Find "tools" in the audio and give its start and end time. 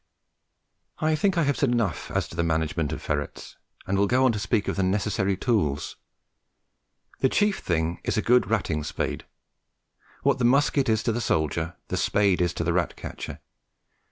5.37-5.95